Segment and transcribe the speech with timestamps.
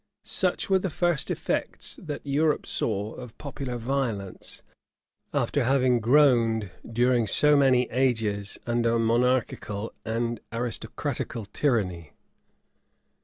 [0.11, 4.63] * Such were the first effects that Europe saw of popular violence,
[5.31, 12.13] after having groaned, during so many ages, under monarchical and aristocratical tyranny.